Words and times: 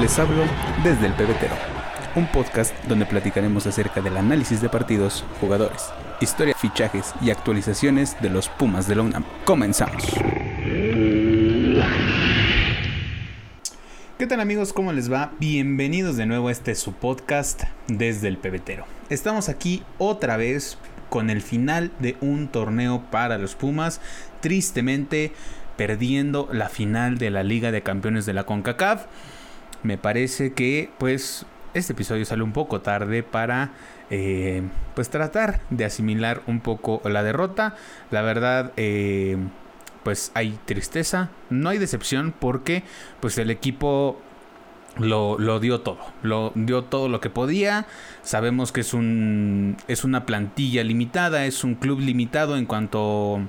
Les 0.00 0.18
hablo 0.18 0.44
desde 0.82 1.08
el 1.08 1.12
pebetero, 1.12 1.54
un 2.16 2.26
podcast 2.28 2.74
donde 2.86 3.04
platicaremos 3.04 3.66
acerca 3.66 4.00
del 4.00 4.16
análisis 4.16 4.62
de 4.62 4.70
partidos, 4.70 5.26
jugadores, 5.42 5.90
historia, 6.22 6.54
fichajes 6.56 7.12
y 7.20 7.28
actualizaciones 7.28 8.16
de 8.22 8.30
los 8.30 8.48
Pumas 8.48 8.88
de 8.88 8.94
la 8.94 9.02
UNAM. 9.02 9.24
Comenzamos. 9.44 10.02
¿Qué 14.16 14.26
tal 14.26 14.40
amigos? 14.40 14.72
¿Cómo 14.72 14.94
les 14.94 15.12
va? 15.12 15.32
Bienvenidos 15.38 16.16
de 16.16 16.24
nuevo 16.24 16.48
a 16.48 16.52
este 16.52 16.74
su 16.76 16.94
podcast 16.94 17.64
desde 17.86 18.28
el 18.28 18.38
pebetero. 18.38 18.86
Estamos 19.10 19.50
aquí 19.50 19.82
otra 19.98 20.38
vez 20.38 20.78
con 21.10 21.28
el 21.28 21.42
final 21.42 21.90
de 21.98 22.16
un 22.22 22.48
torneo 22.48 23.02
para 23.10 23.36
los 23.36 23.54
Pumas. 23.54 24.00
Tristemente 24.40 25.32
perdiendo 25.76 26.48
la 26.52 26.70
final 26.70 27.18
de 27.18 27.28
la 27.28 27.42
Liga 27.42 27.70
de 27.70 27.82
Campeones 27.82 28.24
de 28.24 28.32
la 28.32 28.44
CONCACAF. 28.44 29.04
Me 29.82 29.98
parece 29.98 30.52
que 30.52 30.90
pues 30.98 31.46
este 31.74 31.92
episodio 31.92 32.24
sale 32.24 32.42
un 32.42 32.52
poco 32.52 32.80
tarde 32.80 33.22
para 33.22 33.70
eh, 34.10 34.62
pues 34.94 35.08
tratar 35.10 35.60
de 35.70 35.84
asimilar 35.84 36.42
un 36.46 36.60
poco 36.60 37.00
la 37.04 37.22
derrota. 37.22 37.76
La 38.10 38.22
verdad 38.22 38.72
eh, 38.76 39.36
pues 40.02 40.32
hay 40.34 40.58
tristeza, 40.64 41.30
no 41.48 41.68
hay 41.68 41.78
decepción 41.78 42.34
porque 42.38 42.82
pues 43.20 43.38
el 43.38 43.50
equipo 43.50 44.18
lo, 44.98 45.38
lo, 45.38 45.60
dio 45.60 45.80
todo, 45.80 45.98
lo 46.22 46.52
dio 46.54 46.84
todo 46.84 47.08
lo 47.08 47.20
que 47.20 47.30
podía. 47.30 47.86
Sabemos 48.22 48.72
que 48.72 48.80
es 48.80 48.92
un 48.92 49.76
es 49.88 50.04
una 50.04 50.26
plantilla 50.26 50.82
limitada, 50.82 51.46
es 51.46 51.64
un 51.64 51.74
club 51.74 52.00
limitado 52.00 52.56
en 52.56 52.66
cuanto 52.66 53.40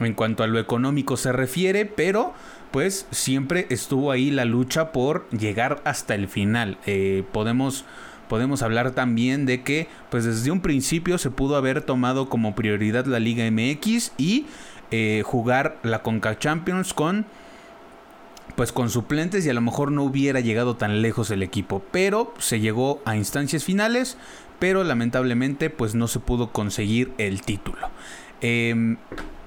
en 0.00 0.14
cuanto 0.14 0.42
a 0.42 0.46
lo 0.46 0.58
económico 0.58 1.16
se 1.16 1.32
refiere, 1.32 1.84
pero 1.84 2.34
pues 2.74 3.06
siempre 3.12 3.68
estuvo 3.70 4.10
ahí 4.10 4.32
la 4.32 4.44
lucha 4.44 4.90
por 4.90 5.30
llegar 5.30 5.80
hasta 5.84 6.16
el 6.16 6.26
final. 6.26 6.76
Eh, 6.86 7.22
podemos, 7.30 7.84
podemos 8.28 8.62
hablar 8.62 8.90
también 8.90 9.46
de 9.46 9.62
que 9.62 9.86
pues 10.10 10.24
desde 10.24 10.50
un 10.50 10.58
principio 10.60 11.18
se 11.18 11.30
pudo 11.30 11.54
haber 11.54 11.82
tomado 11.82 12.28
como 12.28 12.56
prioridad 12.56 13.06
la 13.06 13.20
Liga 13.20 13.48
MX 13.48 14.10
y 14.18 14.46
eh, 14.90 15.22
jugar 15.24 15.78
la 15.84 16.02
Conca 16.02 16.36
Champions 16.36 16.94
con 16.94 17.26
pues 18.56 18.72
con 18.72 18.90
suplentes 18.90 19.46
y 19.46 19.50
a 19.50 19.54
lo 19.54 19.60
mejor 19.60 19.92
no 19.92 20.02
hubiera 20.02 20.40
llegado 20.40 20.74
tan 20.74 21.00
lejos 21.00 21.30
el 21.30 21.44
equipo, 21.44 21.80
pero 21.92 22.34
se 22.38 22.58
llegó 22.58 23.00
a 23.04 23.14
instancias 23.14 23.62
finales, 23.62 24.18
pero 24.58 24.82
lamentablemente 24.82 25.70
pues 25.70 25.94
no 25.94 26.08
se 26.08 26.18
pudo 26.18 26.50
conseguir 26.50 27.12
el 27.18 27.42
título. 27.42 27.88
Eh, 28.40 28.96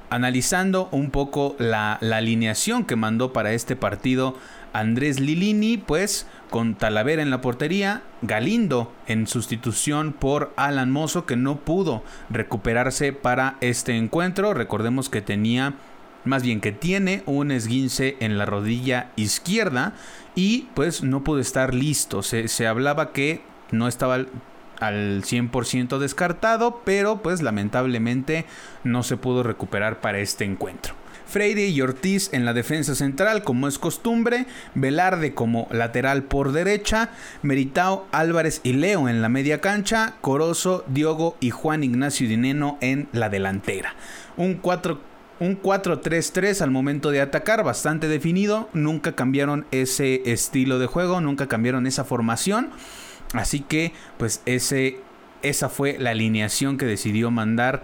analizando 0.10 0.90
un 0.92 1.12
poco 1.12 1.56
la, 1.60 1.94
alineación 1.94 2.86
que 2.86 2.96
mandó 2.96 3.34
para 3.34 3.54
este 3.54 3.76
partido 3.76 4.36
Andrés 4.74 5.20
Lilini, 5.20 5.78
pues 5.78 6.28
con 6.50 6.76
Talavera 6.76 7.22
en 7.22 7.30
la 7.30 7.42
portería, 7.42 8.04
Galindo 8.22 8.92
en 9.08 9.28
sustitución 9.28 10.14
por 10.14 10.54
Alan 10.56 10.92
Mozo 10.92 11.26
que 11.26 11.36
no 11.36 11.58
pudo 11.58 12.04
recuperarse 12.30 13.14
para 13.14 13.58
este 13.62 13.96
encuentro. 13.96 14.54
Recordemos 14.54 15.10
que 15.10 15.22
tenía, 15.22 15.76
más 16.26 16.44
bien 16.44 16.62
que 16.62 16.72
tiene 16.72 17.24
un 17.26 17.52
esguince 17.52 18.18
en 18.20 18.38
la 18.38 18.46
rodilla 18.46 19.12
izquierda 19.16 19.94
y 20.36 20.68
pues 20.74 21.04
no 21.04 21.24
pudo 21.24 21.40
estar 21.40 21.74
listo. 21.74 22.24
Se, 22.24 22.48
se 22.48 22.68
hablaba 22.68 23.12
que 23.12 23.42
no 23.72 23.88
estaba 23.88 24.26
al 24.80 25.24
100% 25.24 25.98
descartado, 25.98 26.82
pero 26.86 27.22
pues 27.22 27.42
lamentablemente 27.42 28.46
no 28.84 29.04
se 29.04 29.18
pudo 29.18 29.44
recuperar 29.44 30.02
para 30.02 30.20
este 30.20 30.46
encuentro. 30.46 30.94
Freire 31.28 31.68
y 31.68 31.82
Ortiz 31.82 32.30
en 32.32 32.46
la 32.46 32.54
defensa 32.54 32.96
central, 32.96 33.44
como 33.44 33.68
es 33.68 33.78
costumbre, 33.78 34.46
Velarde 34.76 35.34
como 35.34 35.68
lateral 35.72 36.24
por 36.24 36.54
derecha, 36.54 37.10
Meritao, 37.42 38.08
Álvarez 38.14 38.62
y 38.64 38.74
Leo 38.74 39.10
en 39.10 39.22
la 39.22 39.28
media 39.28 39.60
cancha, 39.60 40.14
Corozo, 40.22 40.86
Diogo 40.88 41.36
y 41.42 41.50
Juan 41.50 41.84
Ignacio 41.84 42.30
Dineno 42.30 42.78
en 42.80 43.10
la 43.12 43.30
delantera. 43.30 43.94
Un 44.38 44.56
4 44.56 45.18
un 45.40 45.62
4-3-3 45.62 46.62
al 46.62 46.72
momento 46.72 47.12
de 47.12 47.22
atacar, 47.22 47.64
bastante 47.64 48.08
definido. 48.08 48.70
Nunca 48.74 49.12
cambiaron 49.12 49.68
ese 49.70 50.24
estilo 50.32 50.80
de 50.80 50.88
juego, 50.88 51.22
nunca 51.22 51.48
cambiaron 51.48 51.86
esa 51.86 52.04
formación. 52.04 52.72
Así 53.34 53.60
que, 53.62 53.94
pues 54.18 54.42
ese, 54.46 55.00
esa 55.42 55.70
fue 55.70 55.98
la 56.00 56.12
alineación 56.12 56.78
que 56.78 56.86
decidió 56.86 57.32
mandar 57.32 57.84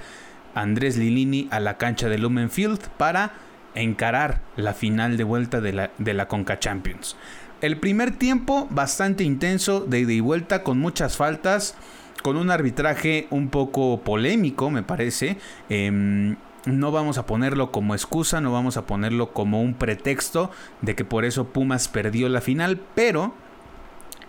Andrés 0.56 0.98
Lilini 0.98 1.48
a 1.52 1.59
la 1.59 1.78
cancha 1.78 2.09
de 2.09 2.18
Lumenfield 2.18 2.80
para 2.98 3.34
encarar 3.76 4.42
la 4.56 4.74
final 4.74 5.18
de 5.18 5.24
vuelta 5.24 5.62
de 5.62 5.74
la, 5.74 5.92
de 5.98 6.14
la 6.14 6.28
Conca 6.28 6.59
Champions. 6.59 7.16
El 7.62 7.78
primer 7.78 8.12
tiempo 8.12 8.68
bastante 8.70 9.24
intenso 9.24 9.81
de 9.81 10.02
ida 10.02 10.12
y 10.12 10.20
vuelta 10.20 10.64
con 10.64 10.80
muchas 10.80 11.16
faltas, 11.16 11.75
con 12.22 12.38
un 12.38 12.52
arbitraje 12.52 13.28
un 13.30 13.50
poco 13.50 14.02
polémico 14.02 14.70
me 14.70 14.84
parece. 14.84 15.38
Em, 15.70 16.36
no 16.66 16.92
vamos 16.92 17.18
a 17.18 17.25
ponerlo 17.25 17.72
como 17.72 17.94
excusa, 17.94 18.42
no 18.42 18.52
vamos 18.52 18.78
a 18.78 18.86
ponerlo 18.86 19.34
como 19.34 19.62
un 19.62 19.74
pretexto 19.74 20.52
de 20.81 20.96
que 20.96 21.06
por 21.06 21.25
eso 21.25 21.50
Pumas 21.50 21.88
perdió 21.88 22.30
la 22.30 22.42
final, 22.42 22.80
pero 22.96 23.34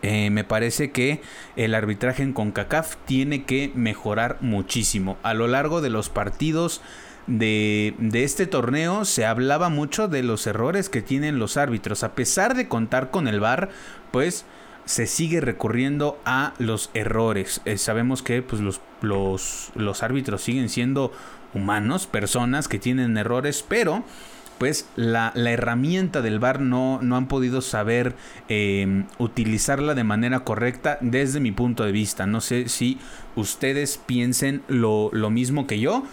eh, 0.07 0.29
me 0.29 0.45
parece 0.45 0.91
que 0.91 1.23
el 1.57 1.75
arbitraje 1.75 2.23
en 2.23 2.35
CONCACAF 2.35 2.97
tiene 3.07 3.45
que 3.45 3.73
mejorar 3.75 4.37
muchísimo. 4.43 5.17
A 5.23 5.33
lo 5.33 5.49
largo 5.49 5.81
de 5.81 5.89
los 5.89 6.11
partidos 6.11 6.83
de, 7.27 7.95
este 8.13 8.47
torneo 8.47 9.07
se 9.07 9.25
hablaba 9.25 9.71
mucho 9.71 10.07
de 10.07 10.23
los 10.23 10.47
errores 10.47 10.91
que 10.91 11.01
tienen 11.01 11.39
los 11.39 11.57
árbitros. 11.57 12.05
A 12.05 12.15
pesar 12.15 12.55
de 12.55 12.69
contar 12.69 13.11
con 13.11 13.29
el 13.29 13.41
VAR, 13.41 13.71
pues 14.11 14.45
se 14.85 15.07
sigue 15.07 15.41
recurriendo 15.41 16.21
a 16.27 16.53
los 16.59 16.91
errores. 16.93 17.63
Eh, 17.65 17.79
sabemos 17.79 18.23
que 18.23 18.43
pues, 18.43 18.61
los, 18.61 18.83
los, 19.01 19.71
los 19.75 20.03
árbitros 20.03 20.43
siguen 20.43 20.69
siendo 20.69 21.13
humanos, 21.55 22.07
personas 22.07 22.69
que 22.69 22.79
tienen 22.79 23.17
errores, 23.17 23.65
pero 23.67 24.05
pues 24.59 24.89
la, 24.97 25.33
herramienta 25.35 26.23
del 26.23 26.39
bar 26.39 26.61
no, 26.61 27.01
no 27.03 27.17
han 27.17 27.29
podido 27.29 27.61
saber 27.61 28.15
em, 28.49 29.07
utilizarla 29.19 29.95
de 29.95 30.05
manera 30.05 30.41
correcta 30.41 30.99
desde 31.01 31.41
mi 31.41 31.53
punto 31.53 31.85
de 31.85 31.93
vista. 31.93 32.27
No 32.27 32.41
sé 32.41 32.69
si 32.69 32.99
ustedes 33.37 33.99
piensen 33.99 34.63
lo, 34.69 35.11
mismo 35.31 35.67
que 35.67 35.81
yo. 35.81 36.05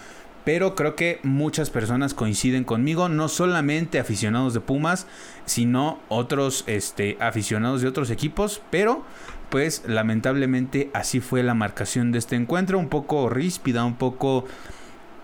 Pero 0.44 0.74
creo 0.74 0.96
que 0.96 1.20
muchas 1.22 1.70
personas 1.70 2.14
coinciden 2.14 2.64
conmigo, 2.64 3.08
no 3.08 3.28
solamente 3.28 4.00
aficionados 4.00 4.54
de 4.54 4.60
Pumas, 4.60 5.06
sino 5.44 6.00
otros 6.08 6.64
este, 6.66 7.16
aficionados 7.20 7.80
de 7.80 7.86
otros 7.86 8.10
equipos. 8.10 8.60
Pero, 8.68 9.04
pues 9.50 9.84
lamentablemente 9.86 10.90
así 10.94 11.20
fue 11.20 11.44
la 11.44 11.54
marcación 11.54 12.10
de 12.10 12.18
este 12.18 12.34
encuentro, 12.34 12.80
un 12.80 12.88
poco 12.88 13.28
ríspida, 13.28 13.84
un 13.84 13.94
poco... 13.94 14.44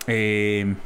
Eh, 0.07 0.77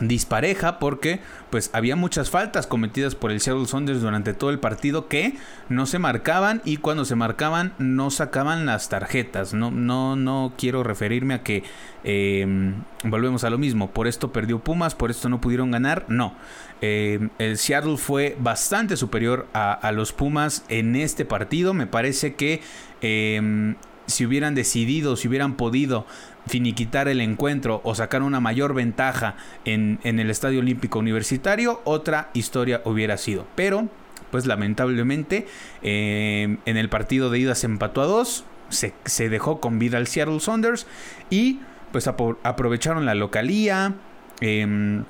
dispareja 0.00 0.78
porque 0.78 1.20
pues 1.50 1.70
había 1.72 1.96
muchas 1.96 2.30
faltas 2.30 2.66
cometidas 2.66 3.14
por 3.14 3.30
el 3.30 3.40
Seattle 3.40 3.66
Saunders 3.66 4.02
durante 4.02 4.34
todo 4.34 4.50
el 4.50 4.58
partido 4.58 5.08
que 5.08 5.34
no 5.68 5.86
se 5.86 5.98
marcaban 5.98 6.60
y 6.64 6.76
cuando 6.76 7.04
se 7.04 7.14
marcaban 7.14 7.72
no 7.78 8.10
sacaban 8.10 8.66
las 8.66 8.88
tarjetas. 8.88 9.54
No 9.54 9.70
no 9.70 10.16
no 10.16 10.52
quiero 10.58 10.82
referirme 10.82 11.34
a 11.34 11.42
que 11.42 11.64
em, 12.04 12.82
volvemos 13.04 13.44
a 13.44 13.50
lo 13.50 13.58
mismo. 13.58 13.90
Por 13.90 14.06
esto 14.06 14.32
perdió 14.32 14.58
Pumas 14.58 14.94
por 14.94 15.10
esto 15.10 15.28
no 15.28 15.40
pudieron 15.40 15.70
ganar 15.70 16.04
no. 16.08 16.34
Em, 16.80 17.30
el 17.38 17.56
Seattle 17.56 17.96
fue 17.96 18.36
bastante 18.38 18.96
superior 18.96 19.46
a, 19.54 19.90
los 19.92 20.12
Pumas 20.12 20.64
en 20.68 20.94
este 20.96 21.24
partido. 21.24 21.72
Me 21.72 21.86
parece 21.86 22.34
que 22.34 22.60
em, 23.00 23.76
si 24.06 24.26
hubieran 24.26 24.54
decidido, 24.54 25.16
si 25.16 25.28
hubieran 25.28 25.54
podido 25.56 26.06
finiquitar 26.46 27.08
el 27.08 27.20
encuentro 27.20 27.80
o 27.84 27.94
sacar 27.94 28.22
una 28.22 28.40
mayor 28.40 28.74
ventaja 28.74 29.36
en, 29.64 29.98
el 30.04 30.30
Estadio 30.30 30.60
Olímpico 30.60 30.98
Universitario, 30.98 31.80
otra 31.84 32.30
historia 32.34 32.82
hubiera 32.84 33.16
sido. 33.16 33.46
Pero, 33.54 33.88
pues 34.30 34.46
lamentablemente, 34.46 35.46
eh, 35.82 36.56
en 36.64 36.76
el 36.76 36.88
partido 36.88 37.30
de 37.30 37.38
ida 37.40 37.54
se 37.54 37.66
empató 37.66 38.02
a 38.02 38.06
dos, 38.06 38.44
se, 38.68 39.28
dejó 39.28 39.60
con 39.60 39.78
vida 39.78 39.98
al 39.98 40.06
Seattle 40.06 40.40
Saunders 40.40 40.86
y 41.30 41.60
pues 41.92 42.06
aprovecharon 42.08 43.04
la 43.06 43.14
localía. 43.14 43.94
Em, 44.40 45.04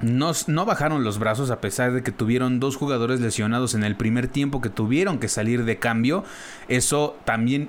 no, 0.00 0.32
no, 0.46 0.64
bajaron 0.64 1.04
los 1.04 1.18
brazos 1.18 1.50
a 1.50 1.60
pesar 1.60 1.92
de 1.92 2.02
que 2.02 2.12
tuvieron 2.12 2.58
dos 2.58 2.76
jugadores 2.76 3.20
lesionados 3.20 3.74
en 3.74 3.84
el 3.84 3.96
primer 3.96 4.28
tiempo 4.28 4.62
que 4.62 4.70
tuvieron 4.70 5.18
que 5.18 5.28
salir 5.28 5.64
de 5.64 5.78
cambio. 5.78 6.24
Eso 6.68 7.18
también 7.24 7.68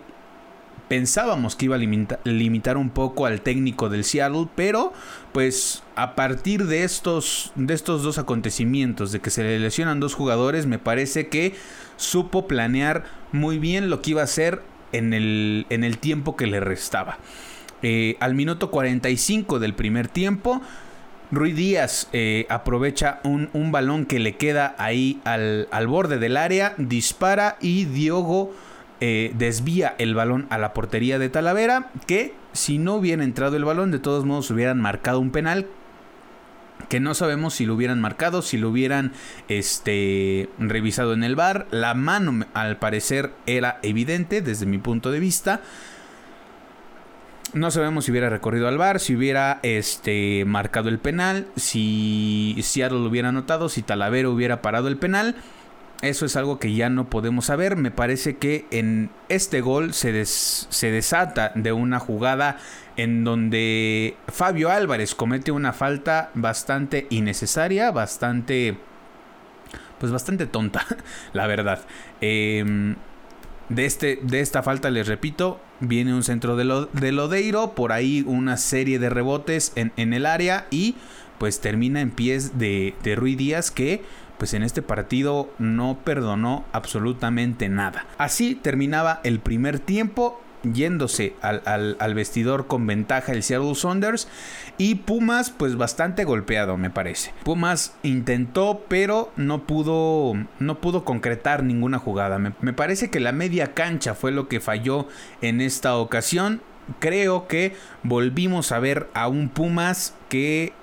pensábamos 0.87 1.55
que 1.55 1.65
iba 1.65 1.75
a 1.77 1.79
limitar 2.25 2.77
un 2.77 2.89
poco 2.89 3.25
al 3.25 3.41
técnico 3.41 3.89
del 3.89 4.03
Seattle, 4.03 4.47
pero 4.55 4.91
pues 5.31 5.83
a 5.95 6.15
partir 6.15 6.65
de 6.65 6.83
estos, 6.83 7.53
de 7.55 7.73
estos 7.73 8.03
dos 8.03 8.17
acontecimientos, 8.17 9.11
de 9.11 9.21
que 9.21 9.29
se 9.29 9.43
le 9.43 9.59
lesionan 9.59 9.99
dos 9.99 10.15
jugadores, 10.15 10.65
me 10.65 10.79
parece 10.79 11.27
que 11.27 11.55
supo 11.95 12.47
planear 12.47 13.05
muy 13.31 13.57
bien 13.57 13.89
lo 13.89 14.01
que 14.01 14.11
iba 14.11 14.21
a 14.21 14.25
hacer 14.25 14.61
en 14.91 15.13
el, 15.13 15.65
en 15.69 15.83
el 15.83 15.97
tiempo 15.97 16.35
que 16.35 16.47
le 16.47 16.59
restaba. 16.59 17.19
Eh, 17.83 18.17
al 18.19 18.35
minuto 18.35 18.69
45 18.69 19.59
del 19.59 19.73
primer 19.73 20.07
tiempo, 20.07 20.61
Rui 21.31 21.53
Díaz 21.53 22.09
eh, 22.11 22.45
aprovecha 22.49 23.21
un, 23.23 23.71
balón 23.71 24.05
que 24.05 24.19
le 24.19 24.35
queda 24.35 24.75
ahí 24.77 25.19
al, 25.23 25.87
borde 25.87 26.19
del 26.19 26.37
área, 26.37 26.73
dispara 26.77 27.57
y 27.61 27.85
Diogo 27.85 28.53
eh, 29.01 29.33
desvía 29.35 29.95
el 29.97 30.15
balón 30.15 30.47
a 30.49 30.57
la 30.57 30.73
portería 30.73 31.19
de 31.19 31.29
Talavera, 31.29 31.89
que 32.07 32.33
si 32.53 32.77
no 32.77 32.95
hubiera 32.95 33.23
entrado 33.23 33.57
el 33.57 33.65
balón, 33.65 33.91
de 33.91 33.99
todos 33.99 34.25
modos 34.25 34.49
hubieran 34.51 34.79
marcado 34.79 35.19
un 35.19 35.31
penal 35.31 35.67
que 36.89 36.99
no 36.99 37.13
sabemos 37.13 37.53
si 37.53 37.65
lo 37.65 37.75
hubieran 37.75 38.01
marcado, 38.01 38.41
si 38.41 38.57
lo 38.57 38.69
hubieran 38.69 39.13
este, 39.47 40.49
revisado 40.57 41.13
en 41.13 41.23
el 41.23 41.35
bar. 41.35 41.67
La 41.71 41.93
mano 41.93 42.45
al 42.53 42.77
parecer 42.77 43.31
era 43.45 43.79
evidente 43.81 44.41
desde 44.41 44.65
mi 44.65 44.77
punto 44.77 45.11
de 45.11 45.19
vista. 45.19 45.61
No 47.53 47.69
sabemos 47.69 48.05
si 48.05 48.11
hubiera 48.11 48.29
recorrido 48.29 48.67
al 48.67 48.77
bar, 48.77 48.99
si 48.99 49.15
hubiera 49.15 49.59
este, 49.61 50.45
marcado 50.45 50.89
el 50.89 50.99
penal, 50.99 51.47
si 51.55 52.57
Seattle 52.61 52.99
lo 52.99 53.09
hubiera 53.09 53.29
anotado, 53.29 53.67
si 53.67 53.81
Talavero 53.81 54.31
hubiera 54.31 54.61
parado 54.61 54.87
el 54.87 54.97
penal. 54.97 55.35
Eso 56.01 56.25
es 56.25 56.35
algo 56.35 56.57
que 56.57 56.73
ya 56.73 56.89
no 56.89 57.09
podemos 57.09 57.45
saber. 57.45 57.75
Me 57.75 57.91
parece 57.91 58.37
que 58.37 58.65
en 58.71 59.11
este 59.29 59.61
gol 59.61 59.93
se, 59.93 60.25
se 60.25 60.91
desata 60.91 61.51
de 61.55 61.73
una 61.73 61.99
jugada 61.99 62.57
en 62.97 63.23
donde 63.23 64.15
Fabio 64.27 64.71
Álvarez 64.71 65.13
comete 65.13 65.51
una 65.51 65.73
falta 65.73 66.31
bastante 66.33 67.07
innecesaria, 67.09 67.91
bastante... 67.91 68.77
Pues 69.99 70.11
bastante 70.11 70.47
tonta, 70.47 70.83
la 71.33 71.45
verdad. 71.45 71.81
Eh, 72.21 72.95
de, 73.69 73.85
este, 73.85 74.19
de 74.23 74.41
esta 74.41 74.63
falta, 74.63 74.89
les 74.89 75.07
repito, 75.07 75.61
viene 75.79 76.13
un 76.13 76.23
centro 76.23 76.55
de, 76.55 76.65
lo, 76.65 76.87
de 76.87 77.11
Lodeiro, 77.11 77.73
por 77.75 77.91
ahí 77.91 78.23
una 78.25 78.57
serie 78.57 78.97
de 78.99 79.09
rebotes 79.09 79.71
en, 79.75 79.93
en, 79.95 80.13
el 80.13 80.25
área 80.25 80.65
y 80.71 80.95
pues 81.37 81.61
termina 81.61 82.01
en 82.01 82.11
pies 82.11 82.57
de, 82.57 82.95
de 83.03 83.15
Rui 83.15 83.35
Díaz 83.35 83.71
que 83.71 84.03
pues 84.41 84.55
en 84.55 84.63
este 84.63 84.81
partido 84.81 85.53
no 85.59 85.99
perdonó 86.03 86.65
absolutamente 86.71 87.69
nada. 87.69 88.07
Así 88.17 88.55
terminaba 88.55 89.21
el 89.23 89.39
primer 89.39 89.77
tiempo 89.77 90.41
yéndose 90.63 91.35
al, 91.43 92.13
vestidor 92.15 92.65
con 92.65 92.87
ventaja 92.87 93.33
el 93.33 93.43
Seattle 93.43 93.75
Saunders 93.75 94.27
y 94.79 94.95
Pumas 94.95 95.51
pues 95.51 95.75
bastante 95.75 96.23
golpeado 96.23 96.75
me 96.75 96.89
parece. 96.89 97.35
Pumas 97.43 97.93
intentó 98.01 98.83
pero 98.87 99.31
no 99.35 99.67
pudo, 99.67 100.33
no 100.57 100.81
pudo 100.81 101.05
concretar 101.05 101.61
ninguna 101.61 101.99
jugada. 101.99 102.39
Me, 102.39 102.53
me 102.61 102.73
parece 102.73 103.11
que 103.11 103.19
la 103.19 103.33
media 103.33 103.75
cancha 103.75 104.15
fue 104.15 104.31
lo 104.31 104.47
que 104.47 104.59
falló 104.59 105.07
en 105.43 105.61
esta 105.61 105.95
ocasión. 105.97 106.63
Creo 106.97 107.47
que 107.47 107.75
volvimos 108.01 108.71
a 108.71 108.79
ver 108.79 109.07
a 109.13 109.27
un 109.27 109.49
Pumas 109.49 110.15
que 110.29 110.73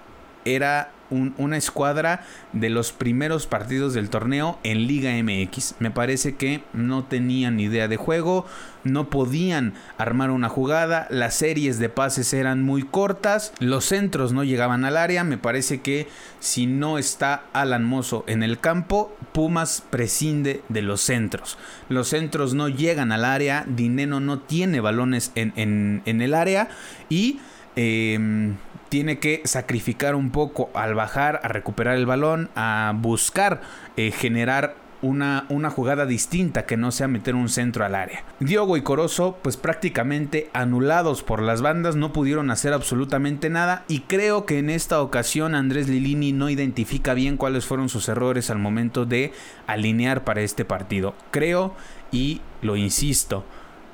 era 0.44 0.92
una 1.10 1.56
escuadra 1.56 2.24
de 2.52 2.70
los 2.70 2.92
primeros 2.92 3.46
partidos 3.46 3.94
del 3.94 4.10
torneo 4.10 4.58
en 4.62 4.86
Liga 4.86 5.10
MX. 5.22 5.76
Me 5.78 5.90
parece 5.90 6.36
que 6.36 6.62
no 6.72 7.04
tenían 7.04 7.60
idea 7.60 7.88
de 7.88 7.96
juego, 7.96 8.46
no 8.84 9.10
podían 9.10 9.74
armar 9.96 10.30
una 10.30 10.48
jugada, 10.48 11.06
las 11.10 11.34
series 11.34 11.78
de 11.78 11.88
pases 11.88 12.32
eran 12.32 12.62
muy 12.62 12.82
cortas, 12.82 13.52
los 13.58 13.84
centros 13.84 14.32
no 14.32 14.44
llegaban 14.44 14.84
al 14.84 14.96
área. 14.96 15.24
Me 15.24 15.38
parece 15.38 15.80
que 15.80 16.08
si 16.40 16.66
no 16.66 16.98
está 16.98 17.44
Alan 17.52 17.84
Mozo 17.84 18.24
en 18.26 18.42
el 18.42 18.58
campo, 18.58 19.16
Pumas 19.32 19.82
prescinde 19.90 20.62
de 20.68 20.82
los 20.82 21.00
centros. 21.00 21.58
Los 21.88 22.08
centros 22.08 22.54
no 22.54 22.68
llegan 22.68 23.12
al 23.12 23.24
área, 23.24 23.64
Dineno 23.68 24.20
no 24.20 24.40
tiene 24.40 24.80
balones 24.80 25.32
en, 25.34 26.02
el 26.04 26.34
área 26.34 26.68
y... 27.08 27.40
Em, 27.76 28.56
tiene 28.88 29.18
que 29.18 29.42
sacrificar 29.44 30.14
un 30.14 30.30
poco 30.30 30.70
al 30.74 30.94
bajar, 30.94 31.40
a 31.42 31.48
recuperar 31.48 31.96
el 31.96 32.06
balón, 32.06 32.50
a 32.54 32.92
buscar 32.96 33.60
eh, 33.96 34.10
generar 34.10 34.76
una, 35.00 35.46
una, 35.48 35.70
jugada 35.70 36.06
distinta 36.06 36.66
que 36.66 36.76
no 36.76 36.90
sea 36.90 37.06
meter 37.06 37.34
un 37.34 37.48
centro 37.48 37.84
al 37.84 37.94
área. 37.94 38.24
Diogo 38.40 38.76
y 38.76 38.82
Corozo, 38.82 39.38
pues 39.42 39.56
prácticamente 39.56 40.50
anulados 40.52 41.22
por 41.22 41.40
las 41.40 41.62
bandas, 41.62 41.94
no 41.94 42.12
pudieron 42.12 42.50
hacer 42.50 42.72
absolutamente 42.72 43.48
nada. 43.48 43.84
Y 43.86 44.00
creo 44.00 44.44
que 44.44 44.58
en 44.58 44.70
esta 44.70 45.00
ocasión 45.00 45.54
Andrés 45.54 45.88
Lilini 45.88 46.32
no 46.32 46.50
identifica 46.50 47.14
bien 47.14 47.36
cuáles 47.36 47.64
fueron 47.64 47.88
sus 47.88 48.08
errores 48.08 48.50
al 48.50 48.58
momento 48.58 49.06
de 49.06 49.32
alinear 49.66 50.24
para 50.24 50.40
este 50.40 50.64
partido. 50.64 51.14
Creo, 51.30 51.74
y 52.10 52.40
lo 52.60 52.76
insisto, 52.76 53.44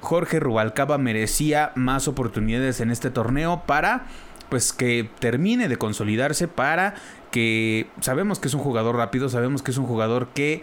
Jorge 0.01 0.41
Rubalcaba 0.41 0.99
merecía 0.99 1.73
más 1.75 2.09
oportunidades 2.09 2.81
en 2.81 2.91
este 2.91 3.11
torneo 3.11 3.65
para 3.67 4.07
pues 4.55 4.73
que 4.73 5.11
termine 5.19 5.67
de 5.67 5.77
consolidarse 5.79 6.47
para 6.47 6.95
que 7.33 7.89
sabemos 7.99 8.39
que 8.39 8.47
es 8.47 8.55
un 8.55 8.61
jugador 8.61 8.95
rápido, 8.95 9.29
sabemos 9.29 9.65
que 9.65 9.73
es 9.73 9.79
un 9.79 9.85
jugador 9.85 10.29
que 10.29 10.63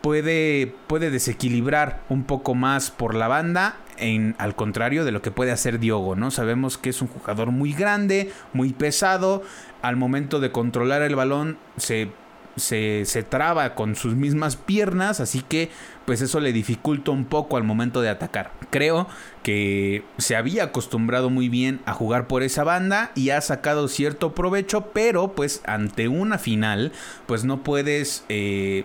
puede, 0.00 0.74
puede 0.88 1.12
desequilibrar 1.12 2.02
un 2.08 2.24
poco 2.24 2.56
más 2.56 2.90
por 2.90 3.14
la 3.14 3.28
banda, 3.28 3.76
en, 3.98 4.34
al 4.38 4.56
contrario 4.56 5.04
de 5.04 5.12
lo 5.12 5.22
que 5.22 5.30
puede 5.30 5.52
hacer 5.52 5.78
Diogo, 5.78 6.16
¿no? 6.16 6.32
Sabemos 6.32 6.76
que 6.76 6.90
es 6.90 7.02
un 7.02 7.06
jugador 7.06 7.52
muy 7.52 7.72
grande, 7.72 8.32
muy 8.52 8.72
pesado, 8.72 9.44
al 9.80 9.94
momento 9.94 10.40
de 10.40 10.50
controlar 10.50 11.02
el 11.02 11.14
balón 11.14 11.56
se 11.76 12.08
se, 12.56 13.04
se, 13.04 13.22
traba 13.22 13.74
con 13.74 13.96
sus 13.96 14.14
mismas 14.14 14.56
piernas, 14.56 15.20
así 15.20 15.42
que 15.42 15.70
pues 16.04 16.20
eso 16.20 16.40
le 16.40 16.52
dificulta 16.52 17.10
un 17.10 17.24
poco 17.24 17.56
al 17.56 17.64
momento 17.64 18.00
de 18.00 18.08
atacar. 18.08 18.52
Creo 18.70 19.06
que 19.42 20.04
se 20.18 20.36
había 20.36 20.64
acostumbrado 20.64 21.30
muy 21.30 21.48
bien 21.48 21.80
a 21.86 21.92
jugar 21.92 22.26
por 22.26 22.42
esa 22.42 22.64
banda 22.64 23.12
y 23.14 23.30
ha 23.30 23.40
sacado 23.40 23.88
cierto 23.88 24.34
provecho, 24.34 24.90
pero 24.92 25.32
pues 25.32 25.62
ante 25.66 26.08
una 26.08 26.38
final 26.38 26.92
pues 27.26 27.44
no 27.44 27.62
puedes... 27.62 28.24
Eh, 28.28 28.84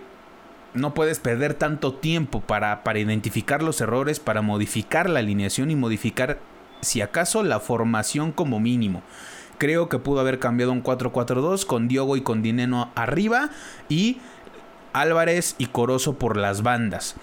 no 0.74 0.92
puedes 0.92 1.18
perder 1.18 1.54
tanto 1.54 1.94
tiempo 1.94 2.42
para, 2.42 2.84
para 2.84 2.98
identificar 2.98 3.62
los 3.62 3.80
errores, 3.80 4.20
para 4.20 4.42
modificar 4.42 5.08
la 5.08 5.20
alineación 5.20 5.70
y 5.70 5.76
modificar, 5.76 6.38
si 6.82 7.00
acaso, 7.00 7.42
la 7.42 7.60
formación 7.60 8.30
como 8.30 8.60
mínimo. 8.60 9.02
Creo 9.58 9.88
que 9.88 9.98
pudo 9.98 10.20
haber 10.20 10.38
cambiado 10.38 10.72
un 10.72 10.82
4-4-2 10.82 11.64
con 11.66 11.88
Diogo 11.88 12.16
y 12.16 12.20
con 12.20 12.42
Dineno 12.42 12.90
arriba 12.94 13.50
y 13.88 14.18
Álvarez 14.92 15.54
y 15.58 15.66
Corozo 15.66 16.14
por 16.14 16.36
las 16.36 16.62
bandas. 16.62 17.16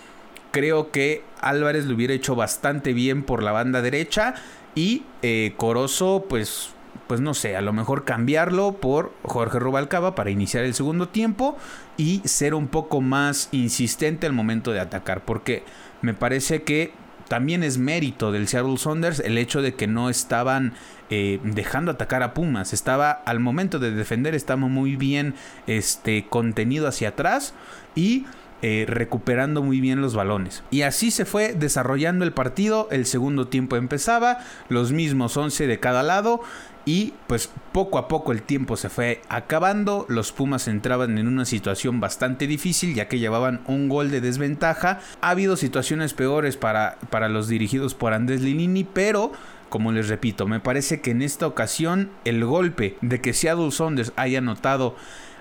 Creo 0.52 0.92
que 0.92 1.24
Álvarez 1.42 1.86
lo 1.86 1.96
hubiera 1.96 2.14
hecho 2.14 2.36
bastante 2.36 2.94
bien 2.94 3.24
por 3.24 3.42
la 3.42 3.52
banda 3.52 3.82
derecha 3.82 4.36
y 4.76 5.04
eh, 5.22 5.54
Corozo 5.58 6.26
pues 6.28 6.74
pues 7.08 7.20
no 7.22 7.34
sé, 7.34 7.56
a 7.56 7.62
lo 7.62 7.74
mejor 7.74 8.06
cambiarlo 8.06 8.74
por 8.74 9.12
Jorge 9.24 9.60
Rubalcaba 9.60 10.16
para 10.16 10.30
iniciar 10.30 10.64
el 10.64 10.74
segundo 10.74 11.10
tiempo 11.10 11.58
y 11.98 12.22
ser 12.24 12.54
un 12.54 12.68
poco 12.68 13.02
más 13.02 13.50
insistente 13.52 14.26
al 14.26 14.34
momento 14.34 14.72
de 14.72 14.80
atacar, 14.80 15.26
porque 15.26 15.64
me 16.02 16.14
parece 16.14 16.64
que 16.64 16.94
también 17.34 17.64
es 17.64 17.80
mérito 17.80 18.32
del 18.32 18.48
Seattle 18.48 18.78
Saunders 18.78 19.20
el 19.20 19.40
hecho 19.40 19.64
de 19.64 19.74
que 19.74 19.88
no 19.88 20.12
estaban 20.12 20.74
eh, 21.10 21.40
dejando 21.44 21.90
atacar 21.90 22.22
a 22.22 22.36
Pumas. 22.36 22.74
Estaba 22.74 23.10
al 23.10 23.40
momento 23.40 23.80
de 23.80 23.90
defender, 23.90 24.36
estaba 24.36 24.68
muy 24.68 24.98
bien 24.98 25.34
este, 25.66 26.28
contenido 26.30 26.88
hacia 26.88 27.10
atrás 27.10 27.56
y 27.96 28.28
eh, 28.62 28.86
recuperando 28.88 29.64
muy 29.64 29.82
bien 29.82 30.00
los 30.00 30.14
balones. 30.14 30.64
Y 30.70 30.84
así 30.84 31.10
se 31.10 31.26
fue 31.26 31.56
desarrollando 31.56 32.24
el 32.24 32.34
partido. 32.34 32.88
El 32.92 33.08
segundo 33.08 33.48
tiempo 33.48 33.78
empezaba, 33.78 34.38
los 34.70 34.92
mismos 34.92 35.36
11 35.36 35.66
de 35.66 35.80
cada 35.80 36.04
lado. 36.04 36.40
Y 36.86 37.14
pues 37.28 37.50
poco 37.72 37.98
a 37.98 38.08
poco 38.10 38.34
el 38.34 38.42
tiempo 38.42 38.76
se 38.76 38.90
fue 38.90 39.22
acabando, 39.30 40.06
los 40.10 40.34
Pumas 40.34 40.68
entraban 40.68 41.18
en 41.18 41.28
una 41.28 41.46
situación 41.46 42.02
bastante 42.02 42.46
difícil 42.46 42.94
ya 42.94 43.08
que 43.08 43.20
llevaban 43.20 43.62
un 43.68 43.88
gol 43.88 44.12
de 44.12 44.20
desventaja. 44.20 45.00
Ha 45.22 45.30
habido 45.30 45.56
situaciones 45.56 46.14
peores 46.14 46.58
para, 46.58 46.98
para 47.10 47.30
los 47.30 47.48
dirigidos 47.48 47.94
por 47.94 48.14
Andrés 48.14 48.42
Linini, 48.42 48.84
pero 48.84 49.32
como 49.70 49.92
les 49.92 50.08
repito, 50.08 50.46
me 50.46 50.60
parece 50.60 51.02
que 51.02 51.12
en 51.12 51.22
esta 51.22 51.48
ocasión 51.48 52.12
el 52.26 52.46
golpe 52.46 52.98
de 53.02 53.22
que 53.22 53.34
Seattle 53.34 53.72
Saunders 53.72 54.14
haya 54.18 54.40
notado 54.40 54.96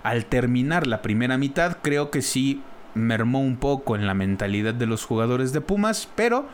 al 0.05 0.25
terminar 0.25 0.87
la 0.87 1.03
primera 1.03 1.37
mitad, 1.37 1.79
creo 1.83 2.11
que 2.11 2.23
sí 2.23 2.63
mermó 2.95 3.41
un 3.41 3.57
poco 3.57 3.95
en 3.95 4.07
la 4.07 4.15
mentalidad 4.15 4.75
de 4.75 4.87
los 4.87 5.05
jugadores 5.05 5.53
de 5.53 5.61
Pumas, 5.61 6.09
pero 6.15 6.47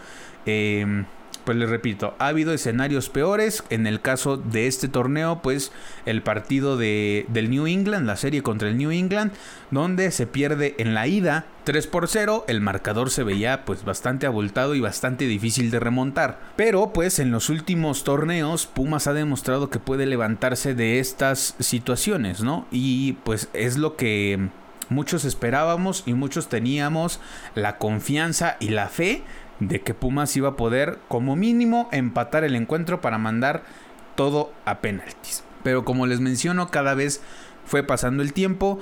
eh, 0.45 1.04
pues 1.48 1.56
les 1.56 1.70
repito, 1.70 2.14
ha 2.18 2.26
habido 2.26 2.52
escenarios 2.52 3.08
peores. 3.08 3.64
En 3.70 3.86
el 3.86 4.02
caso 4.02 4.36
de 4.36 4.66
este 4.66 4.86
torneo, 4.86 5.40
pues 5.40 5.72
el 6.04 6.20
partido 6.20 6.76
de, 6.76 7.24
del 7.28 7.48
New 7.48 7.66
England, 7.66 8.06
la 8.06 8.18
serie 8.18 8.42
contra 8.42 8.68
el 8.68 8.76
New 8.76 8.90
England, 8.90 9.32
donde 9.70 10.10
se 10.10 10.26
pierde 10.26 10.74
en 10.76 10.92
la 10.92 11.06
ida 11.06 11.46
3 11.64 11.86
por 11.86 12.06
0, 12.06 12.44
el 12.48 12.60
marcador 12.60 13.08
se 13.08 13.22
veía 13.22 13.64
pues 13.64 13.82
bastante 13.82 14.26
abultado 14.26 14.74
y 14.74 14.80
bastante 14.80 15.24
difícil 15.26 15.70
de 15.70 15.80
remontar. 15.80 16.38
Pero 16.56 16.92
pues 16.92 17.18
en 17.18 17.30
los 17.30 17.48
últimos 17.48 18.04
torneos 18.04 18.66
Pumas 18.66 19.06
ha 19.06 19.14
demostrado 19.14 19.70
que 19.70 19.78
puede 19.78 20.04
levantarse 20.04 20.74
de 20.74 20.98
estas 20.98 21.54
situaciones, 21.60 22.42
¿no? 22.42 22.66
Y 22.70 23.14
pues 23.24 23.48
es 23.54 23.78
lo 23.78 23.96
que 23.96 24.50
muchos 24.90 25.24
esperábamos 25.24 26.02
y 26.04 26.12
muchos 26.12 26.50
teníamos 26.50 27.20
la 27.54 27.78
confianza 27.78 28.58
y 28.60 28.68
la 28.68 28.88
fe 28.88 29.22
de 29.60 29.80
que 29.80 29.94
Pumas 29.94 30.36
iba 30.36 30.50
a 30.50 30.56
poder 30.56 30.98
como 31.08 31.36
mínimo 31.36 31.88
empatar 31.92 32.44
el 32.44 32.54
encuentro 32.54 33.00
para 33.00 33.18
mandar 33.18 33.62
todo 34.14 34.52
a 34.64 34.80
penaltis. 34.80 35.44
Pero 35.62 35.84
como 35.84 36.06
les 36.06 36.20
menciono, 36.20 36.70
cada 36.70 36.94
vez 36.94 37.20
fue 37.64 37.82
pasando 37.82 38.22
el 38.22 38.32
tiempo. 38.32 38.78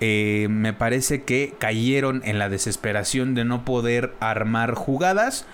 Eh, 0.00 0.46
me 0.50 0.72
parece 0.72 1.24
que 1.24 1.54
cayeron 1.58 2.22
en 2.24 2.38
la 2.38 2.48
desesperación 2.48 3.34
de 3.34 3.44
no 3.44 3.64
poder 3.64 4.14
armar 4.20 4.74
jugadas. 4.74 5.46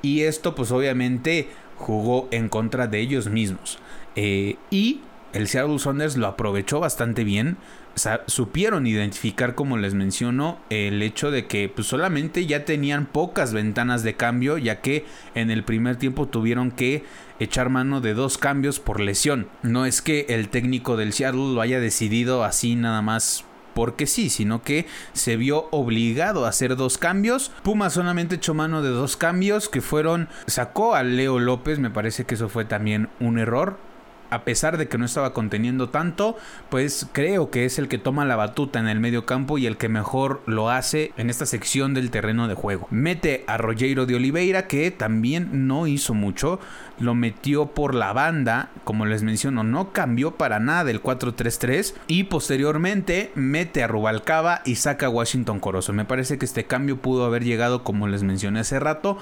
Y 0.00 0.22
esto 0.22 0.54
pues 0.54 0.70
obviamente 0.70 1.48
jugó 1.76 2.28
en 2.30 2.48
contra 2.48 2.86
de 2.86 3.00
ellos 3.00 3.28
mismos. 3.28 3.78
Eh, 4.16 4.56
y 4.70 5.02
el 5.32 5.48
Seattle 5.48 5.78
Saunders 5.78 6.16
lo 6.16 6.26
aprovechó 6.26 6.80
bastante 6.80 7.24
bien. 7.24 7.56
Supieron 8.26 8.86
identificar, 8.86 9.54
como 9.54 9.76
les 9.76 9.94
menciono, 9.94 10.58
el 10.70 11.02
hecho 11.02 11.30
de 11.30 11.46
que 11.46 11.68
pues, 11.68 11.86
solamente 11.86 12.46
ya 12.46 12.64
tenían 12.64 13.06
pocas 13.06 13.52
ventanas 13.52 14.02
de 14.02 14.14
cambio, 14.14 14.58
ya 14.58 14.80
que 14.80 15.04
en 15.34 15.50
el 15.50 15.64
primer 15.64 15.96
tiempo 15.96 16.28
tuvieron 16.28 16.70
que 16.70 17.04
echar 17.40 17.70
mano 17.70 18.00
de 18.00 18.14
dos 18.14 18.38
cambios 18.38 18.80
por 18.80 19.00
lesión. 19.00 19.48
No 19.62 19.86
es 19.86 20.02
que 20.02 20.26
el 20.28 20.48
técnico 20.48 20.96
del 20.96 21.12
Seattle 21.12 21.54
lo 21.54 21.60
haya 21.60 21.80
decidido 21.80 22.44
así 22.44 22.74
nada 22.74 23.02
más 23.02 23.44
porque 23.74 24.08
sí, 24.08 24.28
sino 24.28 24.64
que 24.64 24.86
se 25.12 25.36
vio 25.36 25.68
obligado 25.70 26.46
a 26.46 26.48
hacer 26.48 26.74
dos 26.74 26.98
cambios. 26.98 27.52
Puma 27.62 27.90
solamente 27.90 28.34
echó 28.34 28.52
mano 28.52 28.82
de 28.82 28.88
dos 28.88 29.16
cambios 29.16 29.68
que 29.68 29.80
fueron, 29.80 30.28
sacó 30.48 30.96
a 30.96 31.04
Leo 31.04 31.38
López, 31.38 31.78
me 31.78 31.90
parece 31.90 32.24
que 32.24 32.34
eso 32.34 32.48
fue 32.48 32.64
también 32.64 33.08
un 33.20 33.38
error 33.38 33.78
a 34.30 34.44
pesar 34.44 34.78
de 34.78 34.88
que 34.88 34.98
no 34.98 35.04
estaba 35.04 35.32
conteniendo 35.32 35.88
tanto, 35.88 36.36
pues 36.68 37.06
creo 37.12 37.50
que 37.50 37.64
es 37.64 37.78
el 37.78 37.88
que 37.88 37.98
toma 37.98 38.24
la 38.24 38.36
batuta 38.36 38.78
en 38.78 38.88
el 38.88 39.00
medio 39.00 39.26
campo 39.26 39.58
y 39.58 39.66
el 39.66 39.76
que 39.76 39.88
mejor 39.88 40.42
lo 40.46 40.70
hace 40.70 41.12
en 41.16 41.30
esta 41.30 41.46
sección 41.46 41.94
del 41.94 42.10
terreno 42.10 42.48
de 42.48 42.54
juego. 42.54 42.86
Mete 42.90 43.44
a 43.46 43.56
Rogero 43.56 44.06
de 44.06 44.16
Oliveira, 44.16 44.66
que 44.66 44.90
también 44.90 45.66
no 45.66 45.86
hizo 45.86 46.14
mucho, 46.14 46.60
lo 46.98 47.14
metió 47.14 47.66
por 47.66 47.94
la 47.94 48.12
banda, 48.12 48.70
como 48.84 49.06
les 49.06 49.22
menciono, 49.22 49.62
no 49.62 49.92
cambió 49.92 50.32
para 50.32 50.58
nada 50.58 50.84
del 50.84 51.02
4-3-3 51.02 51.94
y 52.06 52.24
posteriormente 52.24 53.30
mete 53.34 53.82
a 53.82 53.86
Rubalcaba 53.86 54.62
y 54.64 54.76
saca 54.76 55.06
a 55.06 55.10
Washington 55.10 55.60
Corozo. 55.60 55.92
Me 55.92 56.04
parece 56.04 56.38
que 56.38 56.44
este 56.44 56.64
cambio 56.64 56.98
pudo 56.98 57.24
haber 57.24 57.44
llegado, 57.44 57.84
como 57.84 58.08
les 58.08 58.22
mencioné 58.22 58.60
hace 58.60 58.80
rato, 58.80 59.18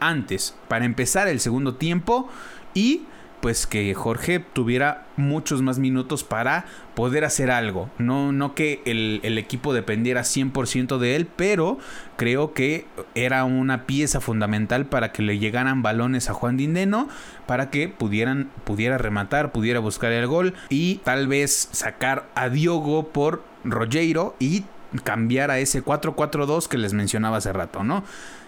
antes, 0.00 0.56
para 0.68 0.84
empezar 0.84 1.28
el 1.28 1.40
segundo 1.40 1.76
tiempo 1.76 2.28
y 2.74 3.02
pues 3.42 3.66
que 3.66 3.92
Jorge 3.92 4.38
tuviera 4.38 5.08
muchos 5.16 5.62
más 5.62 5.80
minutos 5.80 6.22
para 6.22 6.64
poder 6.94 7.24
hacer 7.24 7.50
algo. 7.50 7.90
No, 7.98 8.30
no 8.30 8.54
que 8.54 8.80
el, 8.84 9.36
equipo 9.36 9.74
dependiera 9.74 10.20
100% 10.20 10.98
de 10.98 11.16
él, 11.16 11.26
pero 11.26 11.76
creo 12.16 12.54
que 12.54 12.86
era 13.16 13.42
una 13.42 13.84
pieza 13.84 14.20
fundamental 14.20 14.86
para 14.86 15.10
que 15.10 15.22
le 15.22 15.40
llegaran 15.40 15.82
balones 15.82 16.30
a 16.30 16.34
Juan 16.34 16.56
Dindeno, 16.56 17.08
para 17.46 17.68
que 17.68 17.88
pudieran, 17.88 18.48
pudiera 18.62 18.96
rematar, 18.96 19.50
pudiera 19.50 19.80
buscar 19.80 20.12
el 20.12 20.28
gol 20.28 20.54
y 20.68 21.00
tal 21.02 21.26
vez 21.26 21.68
sacar 21.72 22.28
a 22.36 22.48
Diogo 22.48 23.08
por 23.08 23.42
Rogero 23.64 24.36
y 24.38 24.66
cambiar 25.02 25.50
a 25.50 25.58
ese 25.58 25.84
4-4-2 25.84 26.68
que 26.68 26.78
les 26.78 26.92
mencionaba 26.92 27.38
hace 27.38 27.52
rato, 27.52 27.82
¿no? 27.82 28.04